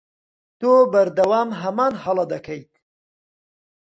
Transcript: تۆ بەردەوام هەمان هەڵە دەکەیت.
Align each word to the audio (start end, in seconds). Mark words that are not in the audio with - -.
تۆ 0.59 0.71
بەردەوام 0.91 1.49
هەمان 1.61 1.93
هەڵە 2.03 2.25
دەکەیت. 2.33 2.71